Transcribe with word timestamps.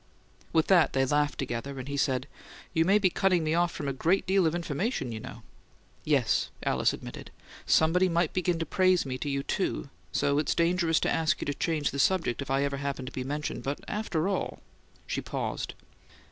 With 0.51 0.65
that 0.65 0.93
they 0.93 1.05
laughed 1.05 1.37
together, 1.37 1.77
and 1.77 1.87
he 1.87 1.95
said, 1.95 2.25
"You 2.73 2.85
may 2.85 2.97
be 2.97 3.11
cutting 3.11 3.43
me 3.43 3.53
off 3.53 3.71
from 3.71 3.87
a 3.87 3.93
great 3.93 4.25
deal 4.25 4.47
of 4.47 4.55
information, 4.55 5.11
you 5.11 5.19
know." 5.19 5.43
"Yes," 6.03 6.49
Alice 6.63 6.91
admitted. 6.91 7.29
"Somebody 7.67 8.09
might 8.09 8.33
begin 8.33 8.57
to 8.57 8.65
praise 8.65 9.05
me 9.05 9.19
to 9.19 9.29
you, 9.29 9.43
too; 9.43 9.91
so 10.11 10.39
it's 10.39 10.55
dangerous 10.55 10.99
to 11.01 11.11
ask 11.11 11.39
you 11.39 11.45
to 11.45 11.53
change 11.53 11.91
the 11.91 11.99
subject 11.99 12.41
if 12.41 12.49
I 12.49 12.63
ever 12.63 12.77
happen 12.77 13.05
to 13.05 13.11
be 13.11 13.23
mentioned. 13.23 13.61
But 13.61 13.81
after 13.87 14.27
all" 14.27 14.61
She 15.05 15.21
paused. 15.21 15.75